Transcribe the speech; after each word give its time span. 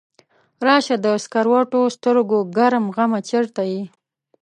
راشه 0.65 0.95
د 1.05 1.07
سکروټو 1.23 1.81
سترګو 1.95 2.39
ګرم 2.57 2.85
غمه 2.95 3.19
چرته 3.29 3.61
یې؟ 3.71 3.83